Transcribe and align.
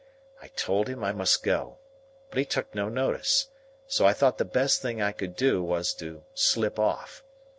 I 0.41 0.47
told 0.47 0.87
him 0.89 1.03
I 1.03 1.11
must 1.11 1.43
go, 1.43 1.77
but 2.29 2.39
he 2.39 2.45
took 2.45 2.73
no 2.73 2.89
notice, 2.89 3.49
so 3.85 4.03
I 4.07 4.13
thought 4.13 4.39
the 4.39 4.45
best 4.45 4.81
thing 4.81 4.99
I 4.99 5.11
could 5.11 5.35
do 5.35 5.61
was 5.63 5.93
to 5.97 6.23
slip 6.33 6.79
off. 6.79 7.23